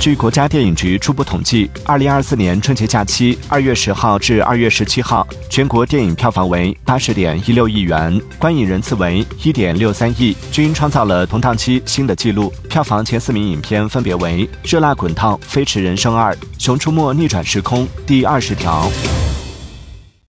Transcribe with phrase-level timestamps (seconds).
[0.00, 12.52] 据国家电影局初步统计二零二四年春节假期二月十号至二月十七号全国电影票房为八十点一六亿元观影人次为一点六三亿均创造了同档期新的纪录。
[12.68, 18.88] 票房前四名影片分别为热辣滚烫飞驰人生二熊出没逆转时空第二十条。